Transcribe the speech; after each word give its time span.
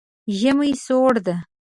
ژمی 0.39 0.71
سوړ 0.85 1.13
ده 1.25 1.35